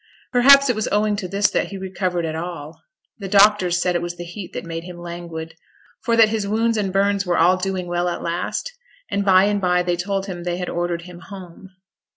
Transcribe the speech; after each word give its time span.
Perhaps 0.31 0.67
it 0.67 0.75
was 0.75 0.87
owing 0.91 1.15
to 1.17 1.27
this 1.27 1.51
that 1.51 1.67
he 1.67 1.77
recovered 1.77 2.25
at 2.25 2.33
all. 2.35 2.81
The 3.19 3.27
doctors 3.27 3.79
said 3.79 3.93
it 3.93 4.01
was 4.01 4.17
the 4.17 4.23
heat 4.23 4.51
that 4.53 4.65
made 4.65 4.83
him 4.83 4.97
languid, 4.97 5.53
for 6.03 6.15
that 6.15 6.29
his 6.29 6.47
wounds 6.47 6.75
and 6.75 6.91
burns 6.91 7.23
were 7.23 7.37
all 7.37 7.55
doing 7.57 7.85
well 7.85 8.09
at 8.09 8.23
last; 8.23 8.73
and 9.11 9.23
by 9.23 9.43
and 9.43 9.61
by 9.61 9.83
they 9.83 9.95
told 9.95 10.25
him 10.25 10.43
they 10.43 10.57
had 10.57 10.69
ordered 10.69 11.03
him 11.03 11.19
'home'. 11.19 11.69